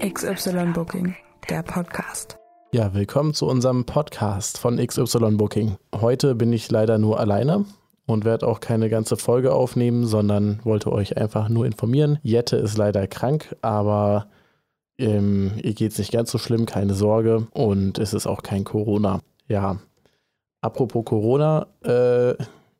[0.00, 1.16] XY Booking,
[1.50, 2.38] der Podcast.
[2.72, 5.76] Ja, willkommen zu unserem Podcast von XY Booking.
[5.92, 7.64] Heute bin ich leider nur alleine
[8.06, 12.20] und werde auch keine ganze Folge aufnehmen, sondern wollte euch einfach nur informieren.
[12.22, 14.28] Jette ist leider krank, aber
[14.98, 17.48] ähm, ihr geht es nicht ganz so schlimm, keine Sorge.
[17.52, 19.18] Und es ist auch kein Corona.
[19.48, 19.80] Ja,
[20.60, 22.34] apropos Corona, äh,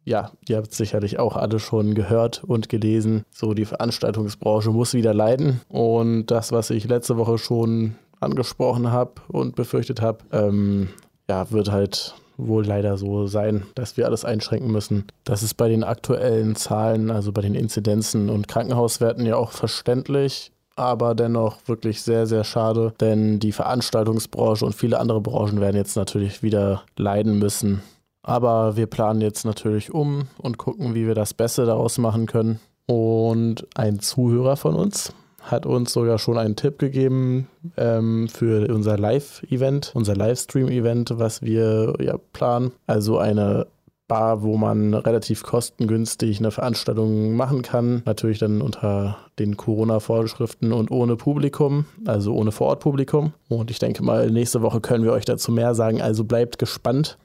[0.08, 3.24] ja, ihr habt sicherlich auch alle schon gehört und gelesen.
[3.30, 5.60] So, die Veranstaltungsbranche muss wieder leiden.
[5.68, 10.88] Und das, was ich letzte Woche schon angesprochen habe und befürchtet habe, ähm,
[11.28, 15.04] ja, wird halt wohl leider so sein, dass wir alles einschränken müssen.
[15.24, 20.52] Das ist bei den aktuellen Zahlen, also bei den Inzidenzen und Krankenhauswerten ja auch verständlich,
[20.74, 25.96] aber dennoch wirklich sehr, sehr schade, denn die Veranstaltungsbranche und viele andere Branchen werden jetzt
[25.96, 27.82] natürlich wieder leiden müssen.
[28.22, 32.60] Aber wir planen jetzt natürlich um und gucken, wie wir das Beste daraus machen können.
[32.86, 38.98] Und ein Zuhörer von uns hat uns sogar schon einen Tipp gegeben ähm, für unser
[38.98, 42.72] Live-Event, unser Livestream-Event, was wir ja planen.
[42.86, 43.66] Also eine
[44.08, 48.02] Bar, wo man relativ kostengünstig eine Veranstaltung machen kann.
[48.06, 53.34] Natürlich dann unter den Corona-Vorschriften und ohne Publikum, also ohne Vorortpublikum.
[53.50, 56.00] Und ich denke mal, nächste Woche können wir euch dazu mehr sagen.
[56.00, 57.18] Also bleibt gespannt.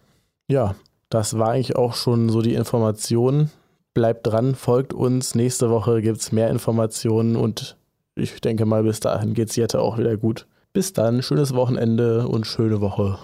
[0.47, 0.75] Ja,
[1.09, 3.49] das war eigentlich auch schon so die Information.
[3.93, 5.35] Bleibt dran, folgt uns.
[5.35, 7.77] Nächste Woche gibt es mehr Informationen und
[8.15, 10.47] ich denke mal, bis dahin geht es Jette auch wieder gut.
[10.73, 13.19] Bis dann, schönes Wochenende und schöne Woche.